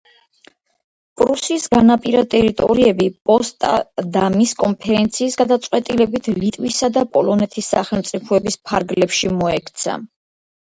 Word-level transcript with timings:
პრუსიის 1.21 1.67
განაპირა 1.75 2.23
ტერიტორიები 2.31 3.09
პოსტდამის 3.31 4.55
კონფერენციის 4.65 5.39
გადაწყვეტილებით 5.45 6.33
ლიტვისა 6.41 6.91
და 6.99 7.07
პოლონეთის 7.19 7.73
სახელმწიფოების 7.77 8.61
ფარგლებში 8.73 9.35
მოექცა. 9.39 10.03